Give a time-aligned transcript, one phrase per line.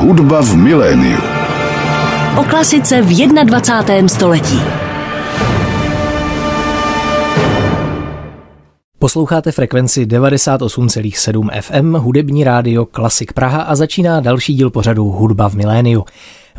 [0.00, 1.20] Hudba v miléniu.
[2.40, 4.08] O klasice v 21.
[4.08, 4.60] století.
[8.98, 15.54] Posloucháte frekvenci 98,7 FM, hudební rádio Klasik Praha a začíná další díl pořadu Hudba v
[15.54, 16.04] miléniu.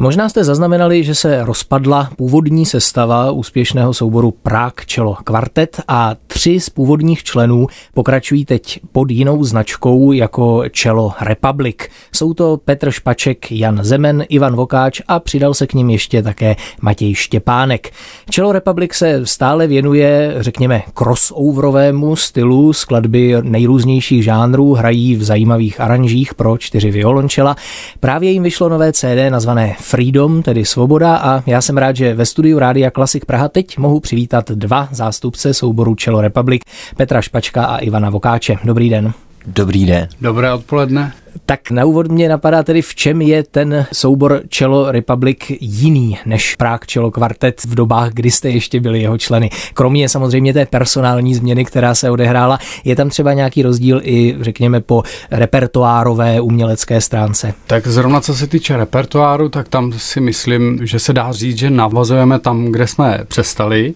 [0.01, 6.59] Možná jste zaznamenali, že se rozpadla původní sestava úspěšného souboru Prague Čelo Kvartet a tři
[6.59, 11.77] z původních členů pokračují teď pod jinou značkou jako Čelo Republic.
[12.11, 16.55] Jsou to Petr Špaček, Jan Zemen, Ivan Vokáč a přidal se k ním ještě také
[16.81, 17.91] Matěj Štěpánek.
[18.29, 26.33] Čelo Republic se stále věnuje, řekněme, crossoverovému stylu skladby nejrůznějších žánrů, hrají v zajímavých aranžích
[26.33, 27.55] pro čtyři violončela.
[27.99, 32.25] Právě jim vyšlo nové CD nazvané Freedom, tedy svoboda a já jsem rád, že ve
[32.25, 36.61] studiu Rádia Klasik Praha teď mohu přivítat dva zástupce souboru Čelo Republic,
[36.97, 38.55] Petra Špačka a Ivana Vokáče.
[38.63, 39.13] Dobrý den.
[39.45, 40.07] Dobrý den.
[40.21, 41.13] Dobré odpoledne.
[41.45, 46.55] Tak na úvod mě napadá tedy, v čem je ten soubor Čelo Republic jiný než
[46.55, 49.49] Prague Čelo Kvartet v dobách, kdy jste ještě byli jeho členy.
[49.73, 54.81] Kromě samozřejmě té personální změny, která se odehrála, je tam třeba nějaký rozdíl i, řekněme,
[54.81, 57.53] po repertoárové umělecké stránce.
[57.67, 61.69] Tak zrovna co se týče repertoáru, tak tam si myslím, že se dá říct, že
[61.69, 63.93] navazujeme tam, kde jsme přestali,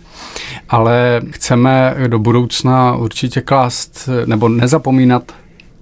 [0.70, 5.24] ale chceme do budoucna určitě klást nebo nezapomínat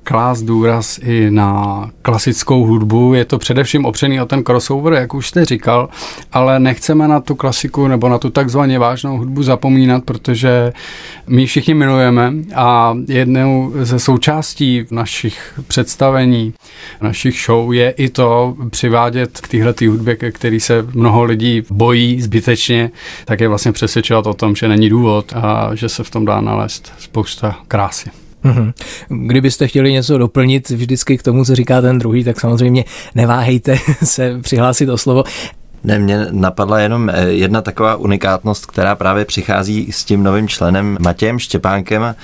[0.04, 3.14] klást důraz i na klasickou hudbu.
[3.14, 5.90] Je to především opřený o ten crossover, jak už jste říkal,
[6.32, 10.74] ale nechceme na tu klasiku nebo na tu takzvaně vážnou hudbu zapomínat, protože
[11.28, 16.54] my všichni milujeme a jednou ze součástí našich představení,
[17.02, 22.22] našich show je i to přivádět k téhle hudbě, ke který se mnoho lidí bojí
[22.22, 22.92] zbytečně,
[23.26, 26.42] tak je vlastně přesvědčovat o tom, že není důvod a že se v tom dá
[26.42, 28.23] nalézt spousta krásy.
[28.46, 28.74] Mm-hmm.
[29.28, 34.40] Kdybyste chtěli něco doplnit vždycky k tomu, co říká ten druhý, tak samozřejmě neváhejte se
[34.42, 35.24] přihlásit o slovo.
[35.84, 40.98] Ne, mě napadla jenom eh, jedna taková unikátnost, která právě přichází s tím novým členem
[41.00, 42.16] Matějem Štěpánkem,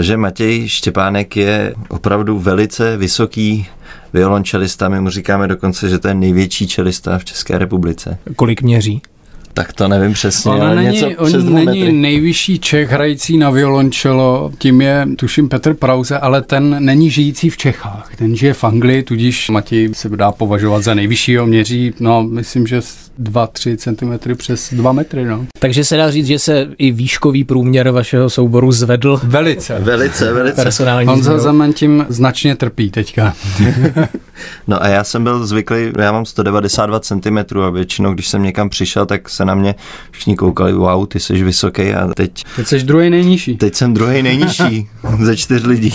[0.00, 3.66] že Matěj Štěpánek je opravdu velice vysoký
[4.12, 4.88] violončelista.
[4.88, 8.18] My mu říkáme dokonce, že to je největší čelista v České republice.
[8.36, 9.02] Kolik měří?
[9.54, 11.92] Tak to nevím přesně, on ale není, něco on přes není metry.
[11.92, 17.56] nejvyšší Čech hrající na violončelo, tím je tuším Petr Prause, ale ten není žijící v
[17.56, 22.66] Čechách, ten žije v Anglii, tudíž Matěj se dá považovat za nejvyššího, měří, no myslím,
[22.66, 22.80] že
[23.22, 25.46] 2-3 cm přes 2 metry, no.
[25.58, 29.20] Takže se dá říct, že se i výškový průměr vašeho souboru zvedl.
[29.24, 29.78] Velice.
[29.80, 30.62] Velice, velice.
[30.62, 31.42] Personální On za změnou.
[31.42, 33.34] Zeman tím značně trpí teďka.
[34.68, 38.68] No a já jsem byl zvyklý, já mám 192 cm a většinou, když jsem někam
[38.68, 39.74] přišel, tak se na mě
[40.10, 43.56] všichni koukali, wow, ty jsi vysoký a teď, Teď jsi druhý nejnižší.
[43.56, 44.88] teď jsem druhý nejnižší
[45.22, 45.92] ze čtyř lidí.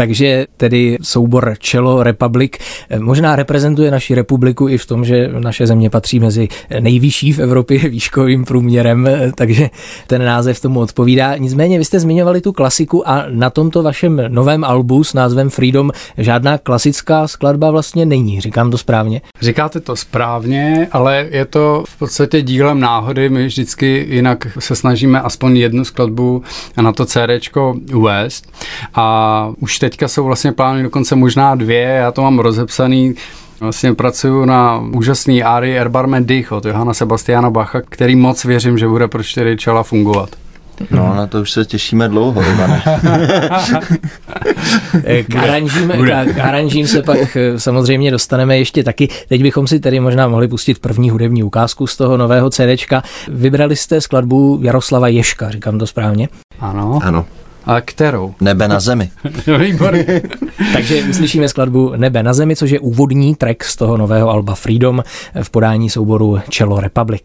[0.00, 2.52] Takže tedy soubor Čelo Republic
[2.90, 6.48] eh, možná reprezentuje naši republiku i v tom, že naše země patří mezi
[6.80, 9.70] nejvyšší v Evropě výškovým průměrem, eh, takže
[10.06, 11.36] ten název tomu odpovídá.
[11.36, 15.90] Nicméně vy jste zmiňovali tu klasiku a na tomto vašem novém albu s názvem Freedom
[16.18, 19.20] žádná klasická skladba vlastně není, říkám to správně.
[19.40, 23.28] Říkáte to správně, ale je to v podstatě dílem náhody.
[23.28, 26.42] My vždycky jinak se snažíme aspoň jednu skladbu
[26.82, 28.52] na to CDčko uvést.
[28.94, 31.80] A už teďka jsou vlastně plány dokonce možná dvě.
[31.80, 33.14] Já to mám rozepsaný
[33.60, 38.88] Vlastně pracuju na úžasný árii Erbarme Dich od Johana Sebastiana Bacha, který moc věřím, že
[38.88, 40.30] bude pro čtyři čela fungovat.
[40.90, 42.82] No, na to už se těšíme dlouho, Ivane.
[45.04, 49.08] Eh, K aranžím, k, k aranžím se pak eh, samozřejmě dostaneme ještě taky.
[49.28, 53.02] Teď bychom si tedy možná mohli pustit první hudební ukázku z toho nového CDčka.
[53.28, 56.28] Vybrali jste skladbu Jaroslava Ješka, říkám to správně.
[56.60, 56.98] Ano.
[57.02, 57.26] Ano,
[57.64, 58.34] A kterou?
[58.40, 59.10] nebe na zemi.
[59.58, 60.22] Výborně.
[60.72, 65.02] Takže uslyšíme skladbu Nebe na zemi, což je úvodní track z toho nového alba Freedom
[65.42, 67.22] v podání souboru Cello Republic.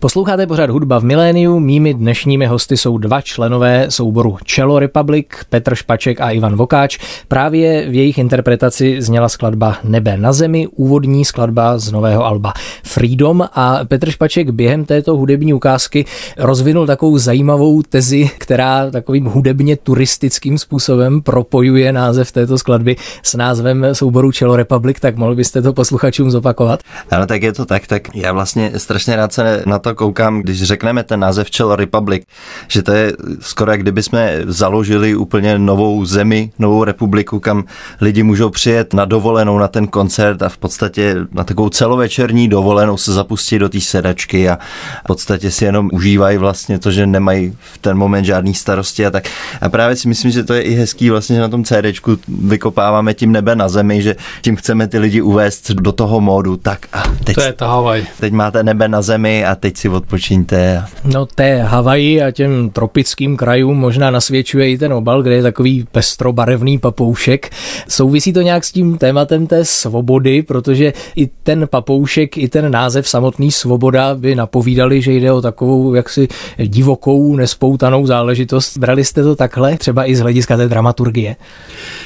[0.00, 1.60] Posloucháte pořád hudba v miléniu.
[1.60, 6.98] Mými dnešními hosty jsou dva členové souboru Cello Republic, Petr Špaček a Ivan Vokáč.
[7.28, 12.52] Právě v jejich interpretaci zněla skladba Nebe na zemi, úvodní skladba z nového alba
[12.84, 16.04] Freedom a Petr Špaček během této hudební ukázky
[16.38, 23.86] rozvinul takovou zajímavou tezi, která takovým hudebně turistickým způsobem propojuje název této skladby s názvem
[23.92, 26.80] souboru Cello Republic, tak mohl byste to posluchačům zopakovat?
[27.10, 30.40] Ale tak je to tak, tak já vlastně strašně rád se na to to koukám,
[30.40, 32.22] když řekneme ten název Čelo Republic,
[32.68, 37.64] že to je skoro jak kdyby jsme založili úplně novou zemi, novou republiku, kam
[38.00, 42.96] lidi můžou přijet na dovolenou na ten koncert a v podstatě na takovou celovečerní dovolenou
[42.96, 44.58] se zapustit do té sedačky a
[45.04, 49.10] v podstatě si jenom užívají vlastně to, že nemají v ten moment žádný starosti a
[49.10, 49.24] tak.
[49.60, 53.14] A právě si myslím, že to je i hezký vlastně, že na tom CDčku vykopáváme
[53.14, 56.56] tím nebe na zemi, že tím chceme ty lidi uvést do toho módu.
[56.56, 58.06] Tak a teď, to je ta Havaj.
[58.20, 60.84] teď máte nebe na zemi a teď si odpočiňte.
[61.04, 65.86] No té Havaji a těm tropickým krajům možná nasvědčuje i ten obal, kde je takový
[65.92, 67.50] pestrobarevný papoušek.
[67.88, 73.08] Souvisí to nějak s tím tématem té svobody, protože i ten papoušek, i ten název
[73.08, 76.28] samotný svoboda by napovídali, že jde o takovou jaksi
[76.58, 78.78] divokou, nespoutanou záležitost.
[78.78, 81.36] Brali jste to takhle, třeba i z hlediska té dramaturgie?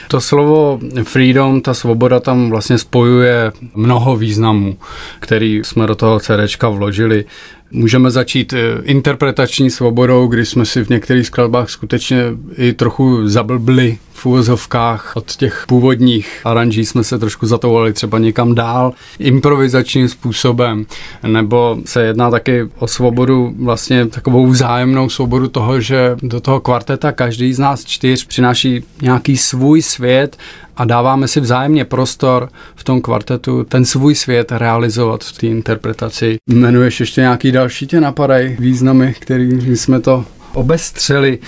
[0.09, 4.77] To slovo freedom, ta svoboda tam vlastně spojuje mnoho významů,
[5.21, 7.25] který jsme do toho CDčka vložili.
[7.71, 12.23] Můžeme začít eh, interpretační svobodou, kdy jsme si v některých skladbách skutečně
[12.57, 18.55] i trochu zablbli v úvozovkách od těch původních aranží jsme se trošku zatouvali třeba někam
[18.55, 20.87] dál improvizačním způsobem,
[21.27, 27.13] nebo se jedná taky o svobodu, vlastně takovou vzájemnou svobodu toho, že do toho kvarteta
[27.13, 30.37] každý z nás čtyř přináší nějaký svůj svět
[30.77, 36.37] a dáváme si vzájemně prostor v tom kvartetu ten svůj svět realizovat v té interpretaci.
[36.51, 40.25] Jmenuješ ještě nějaký další tě napadají významy, který jsme to
[40.57, 41.39] obestřeli.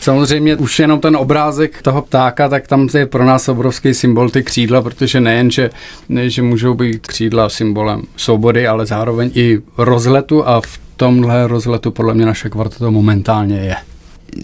[0.00, 4.42] Samozřejmě už jenom ten obrázek toho ptáka, tak tam je pro nás obrovský symbol ty
[4.42, 5.70] křídla, protože nejen, že,
[6.08, 11.90] ne, že můžou být křídla symbolem svobody, ale zároveň i rozletu a v tomhle rozletu
[11.90, 13.76] podle mě naše kvarteto momentálně je.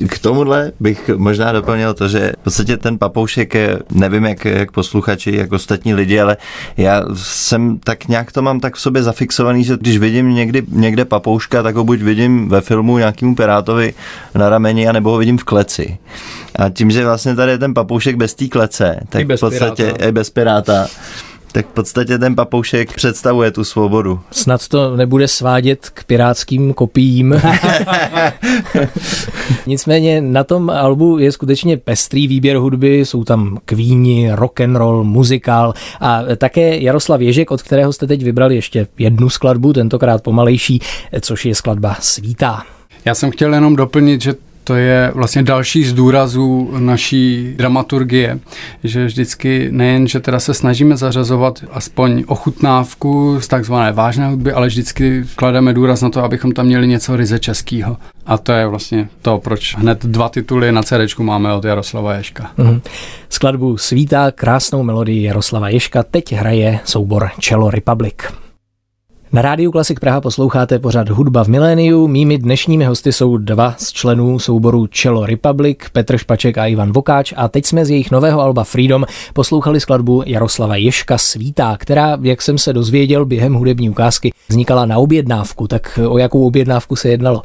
[0.09, 4.73] K tomuhle bych možná doplnil to, že v podstatě ten papoušek je, nevím jak, jak
[4.73, 6.37] posluchači, jak ostatní lidi, ale
[6.77, 11.05] já jsem tak nějak to mám tak v sobě zafixovaný, že když vidím někdy, někde
[11.05, 13.95] papouška, tak ho buď vidím ve filmu nějakému pirátovi
[14.35, 15.99] na rameni, anebo ho vidím v kleci.
[16.57, 20.05] A tím, že vlastně tady je ten papoušek bez té klece, tak v podstatě piráta.
[20.05, 20.87] je bez piráta
[21.59, 24.21] tak v podstatě ten papoušek představuje tu svobodu.
[24.31, 27.35] Snad to nebude svádět k pirátským kopiím.
[29.67, 35.05] Nicméně na tom albu je skutečně pestrý výběr hudby, jsou tam kvíni, rock and roll,
[35.05, 40.81] muzikál a také Jaroslav Ježek, od kterého jste teď vybrali ještě jednu skladbu, tentokrát pomalejší,
[41.21, 42.63] což je skladba Svítá.
[43.05, 44.35] Já jsem chtěl jenom doplnit, že
[44.69, 48.39] to je vlastně další z důrazů naší dramaturgie,
[48.85, 54.67] že vždycky nejen, že teda se snažíme zařazovat aspoň ochutnávku z takzvané vážné hudby, ale
[54.67, 57.97] vždycky klademe důraz na to, abychom tam měli něco ryze českého.
[58.27, 62.51] A to je vlastně to, proč hned dva tituly na CD máme od Jaroslava Ješka.
[62.59, 62.81] Mm-hmm.
[63.29, 68.48] Skladbu Svítá krásnou melodii Jaroslava Ješka teď hraje soubor Cello Republic.
[69.33, 72.09] Na rádiu Klasik Praha posloucháte pořad Hudba v miléniu.
[72.09, 77.33] Mými dnešními hosty jsou dva z členů souboru Cello Republic, Petr Špaček a Ivan Vokáč
[77.37, 82.43] a teď jsme z jejich nového alba Freedom poslouchali skladbu Jaroslava Ješka Svítá, která, jak
[82.43, 85.69] jsem se dozvěděl během hudební ukázky, vznikala na objednávku.
[85.69, 87.43] Tak o jakou objednávku se jednalo?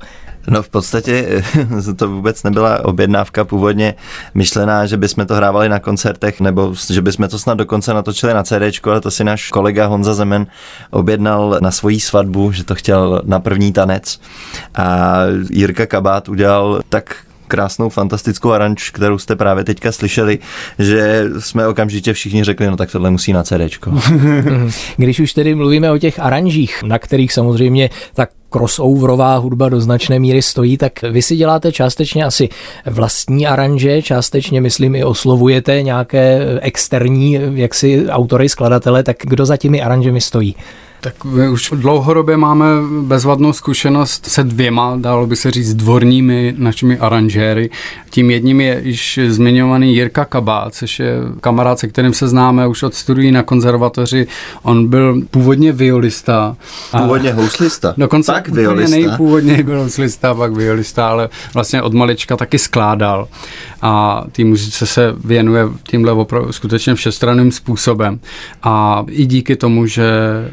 [0.47, 1.43] No v podstatě
[1.95, 3.95] to vůbec nebyla objednávka původně
[4.33, 8.43] myšlená, že bychom to hrávali na koncertech, nebo že bychom to snad dokonce natočili na
[8.43, 10.47] CD, ale to si náš kolega Honza Zemen
[10.89, 14.21] objednal na svoji svatbu, že to chtěl na první tanec.
[14.75, 15.17] A
[15.49, 17.15] Jirka Kabát udělal tak
[17.47, 20.39] krásnou, fantastickou aranž, kterou jste právě teďka slyšeli,
[20.79, 23.61] že jsme okamžitě všichni řekli, no tak tohle musí na CD.
[24.97, 30.19] Když už tedy mluvíme o těch aranžích, na kterých samozřejmě tak crossoverová hudba do značné
[30.19, 32.49] míry stojí, tak vy si děláte částečně asi
[32.85, 39.81] vlastní aranže, částečně myslím i oslovujete nějaké externí jaksi autory, skladatele, tak kdo za těmi
[39.81, 40.55] aranžemi stojí?
[41.03, 42.65] Tak my už dlouhodobě máme
[43.01, 47.69] bezvadnou zkušenost se dvěma, dalo by se říct, dvorními našimi aranžéry.
[48.09, 52.83] Tím jedním je již zmiňovaný Jirka Kabá, což je kamarád, se kterým se známe už
[52.83, 54.27] od studií na konzervatoři.
[54.61, 56.55] On byl původně violista.
[56.97, 57.93] Původně houslista.
[57.97, 58.95] Dokonce pak violista.
[58.95, 63.27] Nejpůvodně byl houslista, pak violista, ale vlastně od malička taky skládal.
[63.85, 68.19] A té muzice se věnuje tímhle opravdu skutečně všestranným způsobem.
[68.63, 70.05] A i díky tomu, že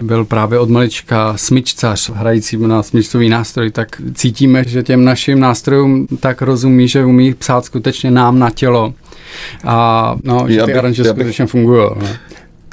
[0.02, 6.06] byl právě od malička smyčcař, hrající na smyčcový nástroj, tak cítíme, že těm našim nástrojům
[6.20, 8.94] tak rozumí, že umí psát skutečně nám na tělo.
[9.64, 11.86] A no, že ty aranže skutečně fungují.
[12.00, 12.06] No.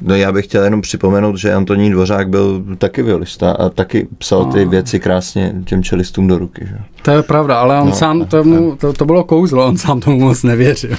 [0.01, 4.45] No já bych chtěl jenom připomenout, že Antonín Dvořák byl taky violista a taky psal
[4.45, 4.71] ty no.
[4.71, 6.67] věci krásně těm čelistům do ruky.
[6.69, 6.77] Že?
[7.01, 10.19] To je pravda, ale on no, sám tomu, to, to bylo kouzlo, on sám tomu
[10.19, 10.97] moc nevěřil.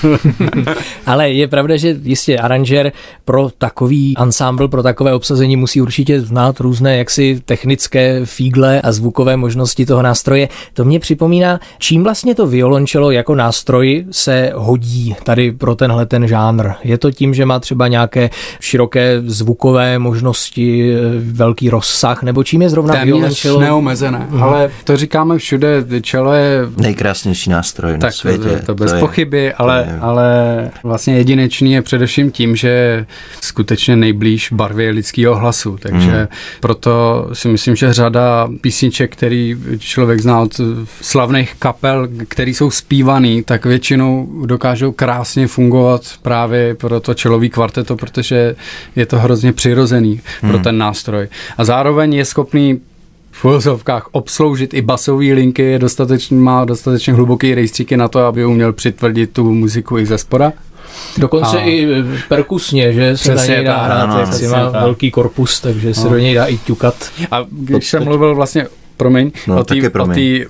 [1.06, 2.92] ale je pravda, že jistě aranžer
[3.24, 9.36] pro takový ansámbl, pro takové obsazení musí určitě znát různé jaksi technické fígle a zvukové
[9.36, 10.48] možnosti toho nástroje.
[10.72, 16.28] To mě připomíná, čím vlastně to violončelo jako nástroj se hodí tady pro tenhle ten
[16.28, 16.68] žánr.
[16.84, 18.87] Je to tím, že má třeba nějaké široké
[19.26, 23.60] zvukové možnosti, velký rozsah, nebo čím je zrovna Téměř violončelo?
[23.60, 24.42] neomezené, mm.
[24.42, 26.60] ale to říkáme všude, čelo je...
[26.76, 28.48] Nejkrásnější nástroj tak, na světě.
[28.48, 29.98] To, to bez to pochyby, je, ale, je...
[30.00, 33.06] ale vlastně jedinečný je především tím, že
[33.40, 36.28] skutečně nejblíž barvě lidského hlasu, takže mm.
[36.60, 40.60] proto si myslím, že řada písniček, který člověk zná od
[41.02, 47.96] slavných kapel, který jsou zpívaný, tak většinou dokážou krásně fungovat právě pro to čelový kvarteto,
[47.96, 48.56] protože
[48.96, 50.50] je to hrozně přirozený hmm.
[50.50, 51.28] pro ten nástroj.
[51.58, 52.80] A zároveň je schopný
[53.30, 58.44] v uvozovkách obsloužit i basové linky, je dostatečně, má dostatečně hluboký rejstříky na to, aby
[58.44, 60.52] uměl přitvrdit tu muziku i ze spora.
[61.18, 61.68] Dokonce a...
[61.68, 61.88] i
[62.28, 66.10] perkusně, že se na něj dá hrát, jak si má velký korpus, takže se no.
[66.10, 67.10] do něj dá i ťukat.
[67.30, 68.66] A když jsem mluvil vlastně
[68.98, 69.74] promiň, no, o té,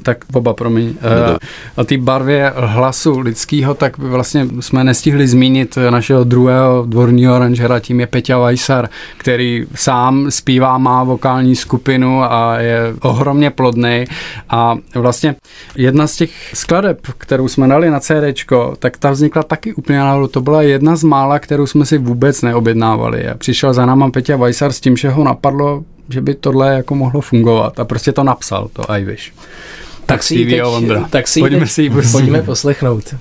[0.03, 1.37] tak oba promiň, no, uh,
[1.77, 8.01] o té barvě hlasu lidského, tak vlastně jsme nestihli zmínit našeho druhého dvorního aranžera, tím
[8.01, 8.89] je Peťa Vajsar,
[9.19, 14.05] který sám zpívá, má vokální skupinu a je ohromně plodný.
[14.49, 15.35] A vlastně
[15.77, 18.45] jedna z těch skladeb, kterou jsme dali na CD,
[18.79, 20.27] tak ta vznikla taky úplně náhodou.
[20.27, 23.29] To byla jedna z mála, kterou jsme si vůbec neobjednávali.
[23.29, 26.95] A přišel za náma Peťa Vajsar s tím, že ho napadlo že by tohle jako
[26.95, 29.33] mohlo fungovat a prostě to napsal, to I wish.
[30.07, 30.63] Tak, tak si teď,
[31.11, 33.15] tak si pojďme, teď, si pojďme poslechnout.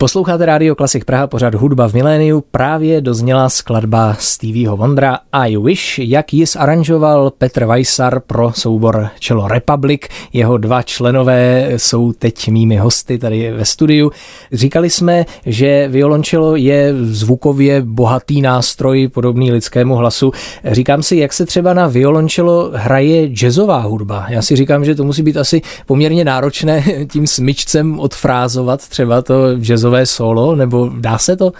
[0.00, 5.98] Posloucháte Rádio Klasik Praha, pořád hudba v miléniu, právě dozněla skladba Stevieho Vondra I Wish,
[5.98, 10.00] jak ji zaranžoval Petr Weissar pro soubor Čelo Republic.
[10.32, 14.10] Jeho dva členové jsou teď mými hosty tady ve studiu.
[14.52, 20.32] Říkali jsme, že violončelo je zvukově bohatý nástroj, podobný lidskému hlasu.
[20.64, 24.26] Říkám si, jak se třeba na violončelo hraje jazzová hudba.
[24.28, 29.34] Já si říkám, že to musí být asi poměrně náročné tím smyčcem odfrázovat třeba to
[29.56, 31.52] jazzové jazzové solo, nebo dá se to?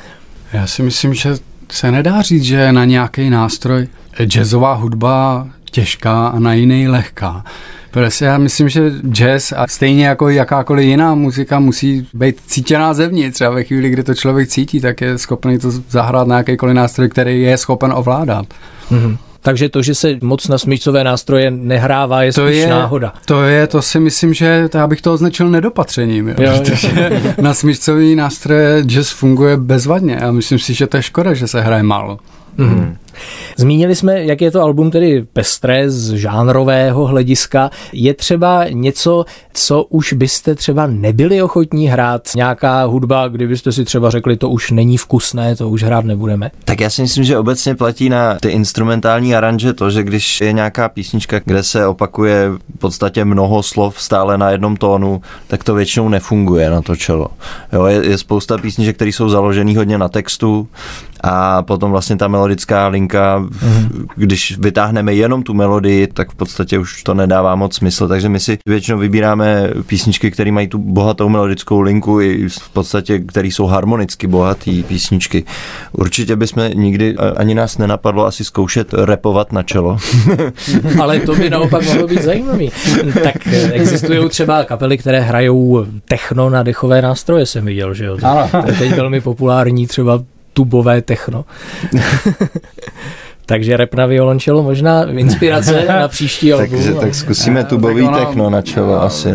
[0.53, 1.37] Já si myslím, že
[1.71, 3.89] se nedá říct, že na nějaký nástroj
[4.25, 7.45] jazzová hudba těžká a na jiný lehká.
[7.91, 13.41] Prostě já myslím, že jazz a stejně jako jakákoliv jiná muzika musí být cítěná zevnitř
[13.41, 17.09] a ve chvíli, kdy to člověk cítí, tak je schopný to zahrát na jakýkoliv nástroj,
[17.09, 18.47] který je schopen ovládat.
[18.91, 19.17] Mm-hmm.
[19.49, 23.13] Takže to, že se moc na smyčcové nástroje nehrává, je to spíš je, náhoda.
[23.25, 27.11] To je, to si myslím, že to já bych to označil nedopatřením, jo, jo, protože
[27.25, 27.33] jo.
[27.41, 31.61] na smyčcové nástroje jazz funguje bezvadně a myslím si, že to je škoda, že se
[31.61, 32.19] hraje málo.
[32.59, 32.97] Mm-hmm.
[33.57, 37.71] Zmínili jsme, jak je to album tedy pestré z žánrového hlediska.
[37.93, 42.23] Je třeba něco, co už byste třeba nebyli ochotní hrát?
[42.37, 46.51] Nějaká hudba, kdybyste si třeba řekli, to už není vkusné, to už hrát nebudeme?
[46.65, 50.53] Tak já si myslím, že obecně platí na ty instrumentální aranže to, že když je
[50.53, 55.75] nějaká písnička, kde se opakuje v podstatě mnoho slov stále na jednom tónu, tak to
[55.75, 57.29] většinou nefunguje na to čelo.
[57.73, 60.69] Jo, je, je spousta písniček, které jsou založené hodně na textu,
[61.21, 64.07] a potom vlastně ta melodická linka, mm-hmm.
[64.17, 68.41] když vytáhneme jenom tu melodii, tak v podstatě už to nedává moc smysl, takže my
[68.41, 73.67] si většinou vybíráme písničky, které mají tu bohatou melodickou linku i v podstatě, které jsou
[73.67, 75.45] harmonicky bohatý písničky.
[75.93, 79.97] Určitě bychom nikdy, ani nás nenapadlo asi zkoušet repovat na čelo.
[81.01, 82.71] Ale to by naopak mohlo být zajímavý.
[83.23, 88.17] Tak existují třeba kapely, které hrajou techno na dechové nástroje, jsem viděl, že jo?
[88.51, 90.21] To je teď velmi populární třeba
[90.59, 91.45] tubové techno.
[93.47, 96.85] Takže rep na violončelo možná inspirace na příští album.
[96.85, 99.29] tak, tak zkusíme tubový ono, techno na čelo no, asi.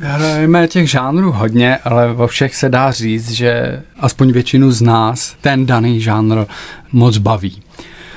[0.00, 5.34] Hrajeme těch žánrů hodně, ale vo všech se dá říct, že aspoň většinu z nás
[5.40, 6.44] ten daný žánr
[6.92, 7.62] moc baví.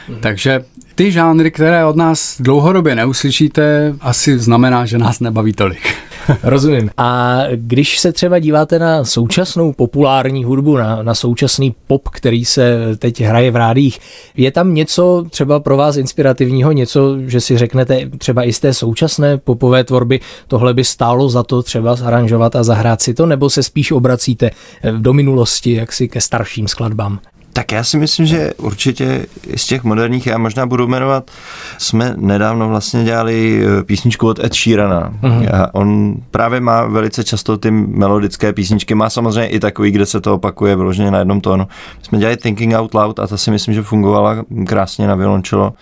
[0.08, 0.18] Hmm.
[0.22, 0.64] Takže
[0.96, 5.96] ty žánry, které od nás dlouhodobě neuslyšíte, asi znamená, že nás nebaví tolik.
[6.44, 6.90] Rozumím.
[6.98, 12.78] A když se třeba díváte na současnou populární hudbu, na, na současný pop, který se
[12.98, 14.00] teď hraje v rádích,
[14.38, 18.74] je tam něco třeba pro vás inspirativního, něco, že si řeknete třeba i z té
[18.74, 23.50] současné popové tvorby, tohle by stálo za to třeba zaranžovat a zahrát si to, nebo
[23.50, 24.52] se spíš obracíte
[24.98, 27.20] do minulosti, jaksi ke starším skladbám?
[27.54, 31.32] Tak já si myslím, že určitě z těch moderních, já možná budu jmenovat,
[31.78, 35.14] jsme nedávno vlastně dělali eh, písničku od Ed Sheerana.
[35.22, 35.50] Mm-hmm.
[35.56, 40.22] A on právě má velice často ty melodické písničky, má samozřejmě i takový, kde se
[40.22, 41.68] to opakuje vyloženě na jednom tónu.
[42.00, 44.36] My jsme dělali Thinking Out Loud a ta si myslím, že fungovala
[44.68, 45.74] krásně na violončelo.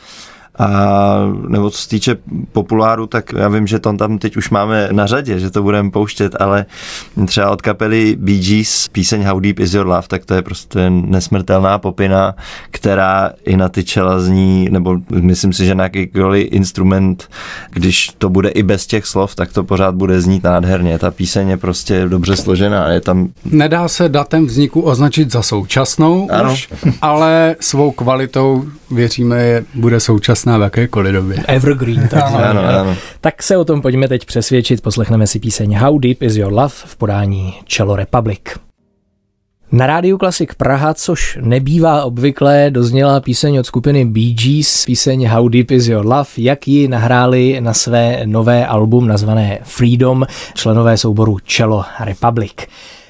[0.59, 2.17] A nebo co se týče
[2.51, 5.91] populáru, tak já vím, že to tam teď už máme na řadě, že to budeme
[5.91, 6.65] pouštět, ale
[7.25, 10.89] třeba od kapely Bee Gees píseň How Deep Is Your Love, tak to je prostě
[10.89, 12.35] nesmrtelná popina,
[12.71, 17.29] která i na ty čela zní, nebo myslím si, že na jakýkoliv instrument,
[17.69, 20.99] když to bude i bez těch slov, tak to pořád bude znít nádherně.
[20.99, 22.89] Ta píseň je prostě dobře složená.
[22.89, 23.29] Je tam...
[23.45, 26.53] Nedá se datem vzniku označit za současnou ano.
[26.53, 26.69] už,
[27.01, 31.37] ale svou kvalitou věříme, bude současná krásná v jakékoliv době.
[31.47, 32.07] Evergreen.
[32.07, 32.95] Tak, ano, ano.
[33.21, 34.81] tak se o tom pojďme teď přesvědčit.
[34.81, 38.41] Poslechneme si píseň How Deep Is Your Love v podání Cello Republic.
[39.71, 45.49] Na rádiu Klasik Praha, což nebývá obvyklé, dozněla píseň od skupiny Bee Gees, píseň How
[45.49, 51.37] Deep Is Your Love, jak ji nahráli na své nové album nazvané Freedom členové souboru
[51.47, 52.53] Cello Republic.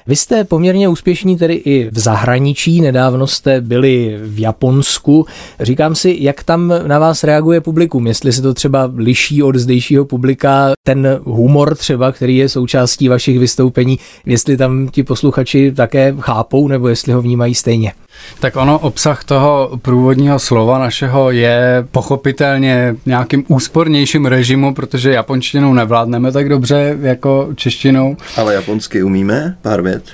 [0.06, 5.26] Vy jste poměrně úspěšní tedy i v zahraničí, nedávno jste byli v Japonsku.
[5.60, 10.04] Říkám si, jak tam na vás reaguje publikum, jestli se to třeba liší od zdejšího
[10.04, 16.68] publika, ten humor třeba, který je součástí vašich vystoupení, jestli tam ti posluchači také chápou,
[16.68, 17.92] nebo jestli ho vnímají stejně.
[18.40, 26.32] Tak ono, obsah toho průvodního slova našeho je pochopitelně nějakým úspornějším režimu, protože japonštinou nevládneme
[26.32, 28.16] tak dobře jako češtinou.
[28.36, 30.04] Ale japonsky umíme pár vět.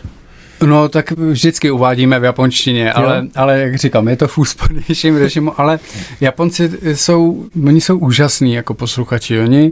[0.66, 5.60] No, tak vždycky uvádíme v japonštině, ale, ale jak říkám, je to v úspornějším režimu,
[5.60, 5.78] ale
[6.20, 9.70] Japonci jsou, oni jsou úžasní jako posluchači, oni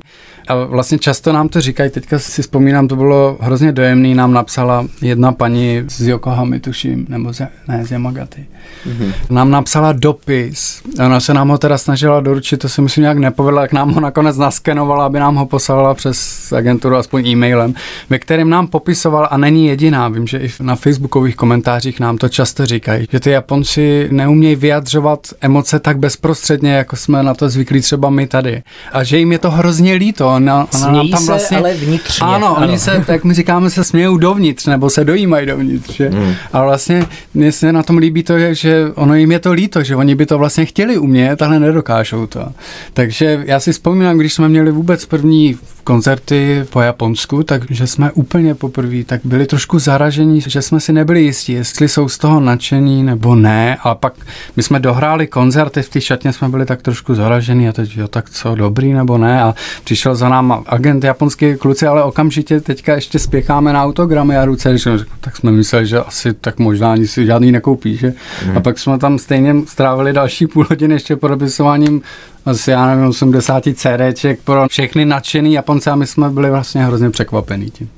[0.49, 4.87] a vlastně často nám to říkají, teďka si vzpomínám, to bylo hrozně dojemný, nám napsala
[5.03, 8.47] jedna paní z Yokohamy, tuším, nebo z, ne, z Yamagaty.
[8.87, 9.13] Mm-hmm.
[9.31, 13.61] Nám napsala dopis, ona se nám ho teda snažila doručit, to se myslím nějak nepovedlo,
[13.61, 17.75] jak nám ho nakonec naskenovala, aby nám ho poslala přes agenturu aspoň e-mailem,
[18.11, 22.29] ve kterém nám popisoval, a není jediná, vím, že i na facebookových komentářích nám to
[22.29, 27.81] často říkají, že ty Japonci neumějí vyjadřovat emoce tak bezprostředně, jako jsme na to zvyklí
[27.81, 28.63] třeba my tady.
[28.93, 31.59] A že jim je to hrozně líto, ona, ona nám tam vlastně...
[31.59, 32.27] Se, ale vnitřně.
[32.27, 35.97] Ano, ano, oni se, tak my říkáme, se smějou dovnitř, nebo se dojímají dovnitř.
[35.97, 36.09] Že?
[36.09, 36.35] Hmm.
[36.53, 39.97] A vlastně mně se na tom líbí to, že ono jim je to líto, že
[39.97, 42.49] oni by to vlastně chtěli umět, ale nedokážou to.
[42.95, 48.55] Takže já si vzpomínám, když jsme měli vůbec první koncerty po Japonsku, takže jsme úplně
[48.55, 53.03] poprvé tak byli trošku zaražení, že jsme si nebyli jistí, jestli jsou z toho nadšení
[53.03, 54.15] nebo ne, ale pak
[54.57, 58.09] my jsme dohráli koncerty, v té šatně jsme byli tak trošku zaražení a teď jo,
[58.09, 62.95] tak co, dobrý nebo ne a přišel za náma agent japonský kluci, ale okamžitě teďka
[62.95, 64.89] ještě spěcháme na autogramy a ruce, když,
[65.21, 68.13] tak jsme mysleli, že asi tak možná ani si žádný nekoupí, že?
[68.45, 68.57] Hmm.
[68.57, 72.03] A pak jsme tam stejně strávili další půl hodiny ještě podepisováním
[72.47, 77.11] asi, já nevím, 80 CDček pro všechny nadšený Japonce a my jsme byli vlastně hrozně
[77.11, 77.91] překvapení tím.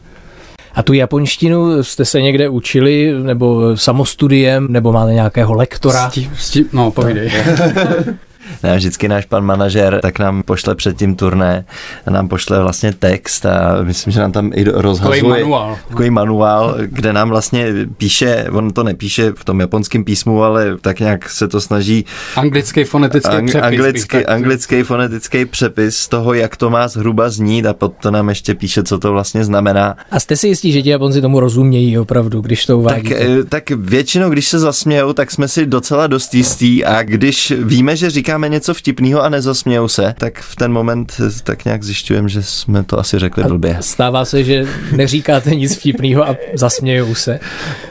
[0.75, 6.11] A tu japonštinu jste se někde učili, nebo samostudiem, nebo máte nějakého lektora?
[6.11, 7.33] Stí, stí, no, povídej.
[8.63, 11.65] Ne, vždycky náš pan manažer tak nám pošle před tím turné,
[12.11, 15.21] nám pošle vlastně text a myslím, že nám tam i rozhazuje.
[15.21, 15.79] Takový manuál.
[15.89, 21.01] Takový manuál, kde nám vlastně píše, on to nepíše v tom japonském písmu, ale tak
[21.01, 22.05] nějak se to snaží.
[22.37, 23.65] Anglický fonetický ang, přepis.
[23.65, 28.55] Anglický, anglický fonetický přepis toho, jak to má zhruba znít a potom to nám ještě
[28.55, 29.97] píše, co to vlastně znamená.
[30.11, 33.15] A jste si jistí, že ti Japonci tomu rozumějí opravdu, když to uvádíte?
[33.15, 37.53] Tak, eh, tak většinou, když se zasmějou, tak jsme si docela dost jistí a když
[37.59, 42.29] víme, že říkáme něco vtipného a nezasmějou se, tak v ten moment tak nějak zjišťujem,
[42.29, 43.77] že jsme to asi řekli blbě.
[43.81, 47.40] Stává se, že neříkáte nic vtipného a zasmějou se?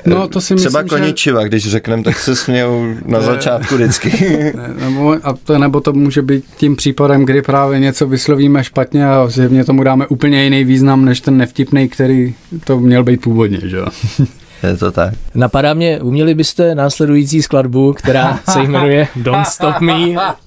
[0.06, 1.48] No, to si Třeba myslím, koničiva, že...
[1.48, 4.12] když řekneme, tak se smějou na začátku vždycky.
[4.80, 9.28] nebo, a to, nebo to může být tím případem, kdy právě něco vyslovíme špatně a
[9.28, 13.78] zjevně tomu dáme úplně jiný význam, než ten nevtipný, který to měl být původně, že
[14.64, 15.14] Je to tak.
[15.36, 19.94] Napadá mě, uměli byste následující skladbu, která se jmenuje Don't Stop Me,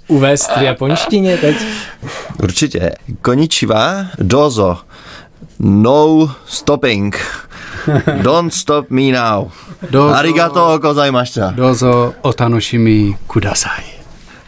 [0.09, 1.57] uvést v japonštině teď?
[2.43, 2.93] Určitě.
[3.23, 4.79] Konichiwa, dozo,
[5.59, 7.17] no stopping.
[8.23, 9.51] Don't stop me now.
[9.91, 11.51] Dozo, Arigato gozaimashita.
[11.57, 14.00] Dozo otanoshimi kudasai.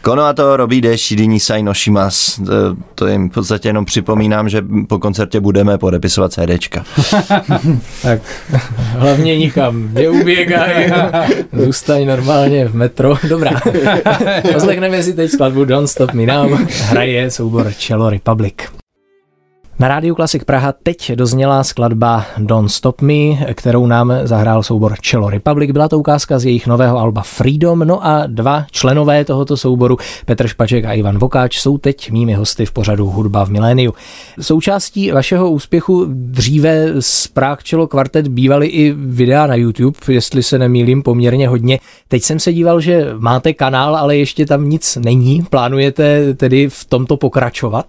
[0.03, 2.39] Konoato robíde shirini sai no shimas.
[2.45, 6.83] To, to jim v podstatě jenom připomínám, že po koncertě budeme podepisovat CDčka.
[8.01, 8.21] tak
[8.97, 10.91] hlavně nikam neuběgaj,
[11.65, 13.15] zůstaň normálně v metro.
[13.29, 13.51] Dobrá.
[14.53, 16.59] Poslechneme si teď skladbu Don't Stop Me Now.
[16.89, 18.82] Hraje soubor Cello Republic.
[19.79, 23.13] Na rádiu Klasik Praha teď dozněla skladba Don't Stop Me,
[23.53, 25.71] kterou nám zahrál soubor Cello Republic.
[25.71, 27.79] Byla to ukázka z jejich nového alba Freedom.
[27.79, 32.65] No a dva členové tohoto souboru, Petr Špaček a Ivan Vokáč, jsou teď mými hosty
[32.65, 33.93] v pořadu Hudba v miléniu.
[34.41, 40.59] Součástí vašeho úspěchu dříve z Prague Cello Quartet bývaly i videa na YouTube, jestli se
[40.59, 41.79] nemýlím poměrně hodně.
[42.07, 45.41] Teď jsem se díval, že máte kanál, ale ještě tam nic není.
[45.49, 47.85] Plánujete tedy v tomto pokračovat?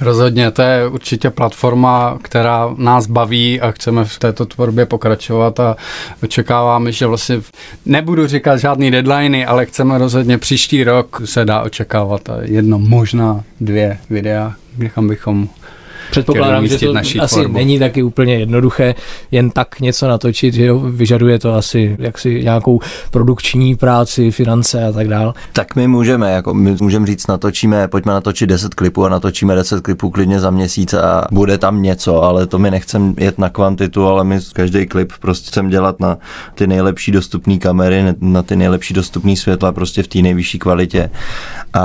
[0.00, 5.76] Rozhodně, to je určitě platforma, která nás baví a chceme v této tvorbě pokračovat a
[6.22, 7.40] očekáváme, že vlastně
[7.86, 13.98] nebudu říkat žádný deadliny, ale chceme rozhodně příští rok se dá očekávat jedno, možná dvě
[14.10, 14.54] videa,
[14.94, 15.48] kam bychom
[16.20, 17.54] Předpokládám, že to naší asi tvorbu.
[17.54, 18.94] není taky úplně jednoduché
[19.30, 24.92] jen tak něco natočit, že jo, vyžaduje to asi jaksi nějakou produkční práci, finance a
[24.92, 25.34] tak dál.
[25.52, 29.80] Tak my můžeme, jako my můžeme říct, natočíme, pojďme natočit 10 klipů a natočíme 10
[29.80, 34.06] klipů klidně za měsíc a bude tam něco, ale to my nechcem jet na kvantitu,
[34.06, 36.18] ale my každý klip prostě chcem dělat na
[36.54, 41.10] ty nejlepší dostupné kamery, na ty nejlepší dostupné světla, prostě v té nejvyšší kvalitě.
[41.72, 41.80] A,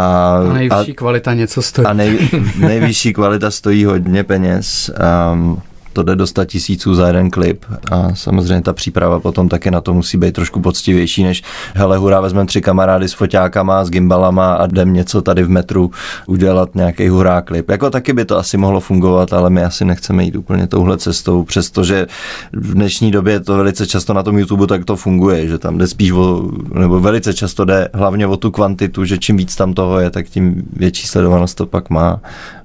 [0.50, 1.86] a nejvyšší a, kvalita něco stojí.
[1.86, 4.92] A nej, nejvyšší kvalita stojí hodně peněz.
[5.34, 5.62] Um,
[5.94, 9.82] to jde do 100 tisíců za jeden klip a samozřejmě ta příprava potom taky na
[9.82, 14.54] to musí být trošku poctivější, než hele hurá, vezmeme tři kamarády s foťákama, s gimbalama
[14.54, 15.92] a jdem něco tady v metru
[16.28, 17.70] udělat nějaký hurá klip.
[17.70, 21.44] Jako taky by to asi mohlo fungovat, ale my asi nechceme jít úplně touhle cestou,
[21.44, 22.08] přestože
[22.54, 25.88] v dnešní době to velice často na tom YouTube tak to funguje, že tam jde
[25.88, 30.00] spíš o, nebo velice často jde hlavně o tu kvantitu, že čím víc tam toho
[30.00, 32.22] je, tak tím větší sledovanost to pak má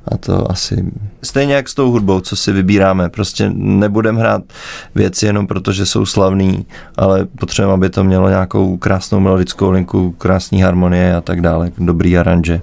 [0.08, 0.92] a to asi
[1.22, 3.08] stejně jak s tou hudbou, co si vybíráme.
[3.08, 4.42] Prostě nebudeme hrát
[4.94, 6.66] věci jenom proto, že jsou slavný,
[6.96, 12.18] ale potřebujeme, aby to mělo nějakou krásnou melodickou linku, krásný harmonie a tak dále, dobrý
[12.18, 12.60] aranže.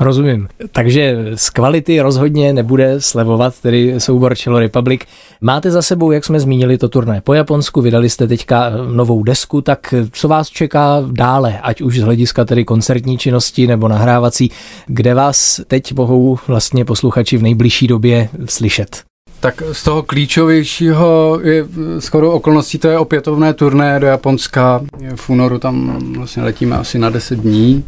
[0.00, 0.48] Rozumím.
[0.72, 5.00] Takže z kvality rozhodně nebude slevovat tedy soubor Cello Republic.
[5.40, 9.60] Máte za sebou, jak jsme zmínili, to turné po Japonsku, vydali jste teďka novou desku,
[9.60, 14.50] tak co vás čeká dále, ať už z hlediska tedy koncertní činnosti nebo nahrávací,
[14.86, 19.02] kde vás teď mohou vlastně posluchači v nejbližší době slyšet?
[19.40, 21.66] Tak z toho klíčovějšího je
[21.98, 24.80] skoro okolností, to je opětovné turné do Japonska.
[25.14, 27.84] V únoru tam vlastně letíme asi na 10 dní.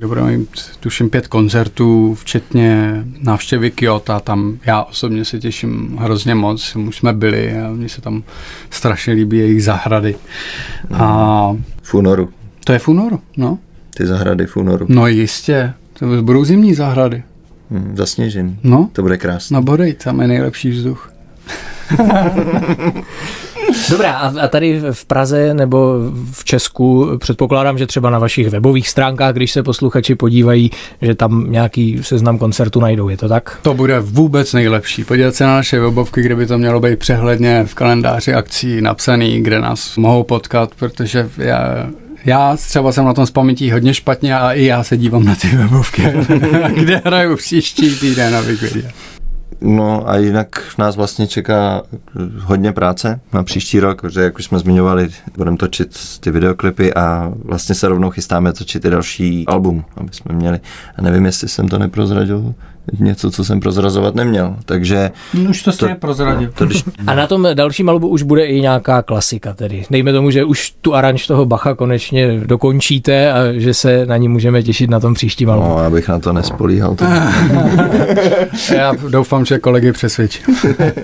[0.00, 0.48] Budeme mít,
[0.80, 4.20] tuším, pět koncertů, včetně návštěvy Kyoto.
[4.20, 6.76] Tam já osobně se těším hrozně moc.
[6.76, 8.22] Už jsme byli a mně se tam
[8.70, 10.16] strašně líbí jejich zahrady.
[10.92, 12.28] A v únoru.
[12.64, 13.58] To je v únoru, no.
[13.94, 14.86] Ty zahrady v únoru.
[14.88, 15.72] No jistě.
[15.98, 17.22] To budou zimní zahrady.
[17.70, 18.58] Hmm, zasněžený.
[18.62, 18.90] No.
[18.92, 19.54] To bude krásné.
[19.54, 21.12] No bodej, tam je nejlepší vzduch.
[23.90, 25.94] Dobrá, a tady v Praze nebo
[26.32, 30.70] v Česku předpokládám, že třeba na vašich webových stránkách, když se posluchači podívají,
[31.02, 33.58] že tam nějaký seznam koncertu najdou, je to tak?
[33.62, 35.04] To bude vůbec nejlepší.
[35.04, 39.42] Podívat se na naše webovky, kde by to mělo být přehledně v kalendáři akcí napsaný,
[39.42, 41.86] kde nás mohou potkat, protože já
[42.24, 45.34] já třeba jsem na tom z pamětí hodně špatně a i já se dívám na
[45.34, 46.02] ty webovky,
[46.74, 48.90] kde hraju příští týden, abych věděl.
[49.60, 51.82] No a jinak nás vlastně čeká
[52.40, 57.32] hodně práce na příští rok, protože jak už jsme zmiňovali, budeme točit ty videoklipy a
[57.44, 60.60] vlastně se rovnou chystáme točit i další album, aby jsme měli.
[60.96, 62.54] A nevím, jestli jsem to neprozradil,
[62.98, 64.56] něco, co jsem prozrazovat neměl.
[64.64, 65.10] Takže...
[65.34, 66.50] No už to jste prozradil.
[66.58, 66.84] To, když...
[67.06, 69.84] A na tom dalším albu už bude i nějaká klasika tedy.
[69.90, 74.28] Dejme tomu, že už tu aranž toho Bacha konečně dokončíte a že se na ní
[74.28, 75.64] můžeme těšit na tom příštím albu.
[75.64, 76.94] No, abych na to nespolíhal.
[76.94, 77.04] To...
[78.74, 80.42] Já doufám, že kolegy přesvědčí.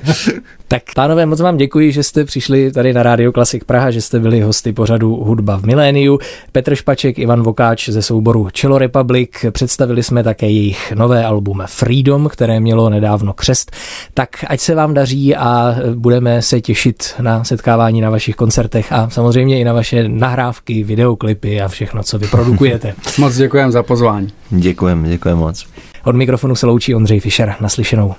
[0.69, 4.21] tak, pánové, moc vám děkuji, že jste přišli tady na Radio Klasik Praha, že jste
[4.21, 6.19] byli hosty pořadu Hudba v miléniu.
[6.53, 9.31] Petr Špaček, Ivan Vokáč ze souboru Cello Republic.
[9.51, 13.71] Představili jsme také jejich nové album Freedom, které mělo nedávno křest.
[14.15, 19.11] Tak ať se vám daří a budeme se těšit na setkávání na vašich koncertech a
[19.11, 22.95] samozřejmě i na vaše nahrávky, videoklipy a všechno, co vy produkujete.
[23.19, 24.29] moc děkujem za pozvání.
[24.51, 25.67] Děkujem, děkujem moc.
[26.05, 27.55] Od mikrofonu se loučí Ondřej Fischer.
[27.61, 28.15] Naslyšenou.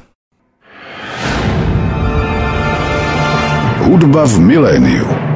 [3.77, 5.32] Hudba v miléniu.